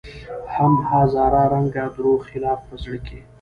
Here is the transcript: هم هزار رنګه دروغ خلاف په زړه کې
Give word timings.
هم 0.55 0.73
هزار 0.89 1.33
رنګه 1.53 1.83
دروغ 1.95 2.19
خلاف 2.29 2.59
په 2.67 2.75
زړه 2.83 2.99
کې 3.07 3.19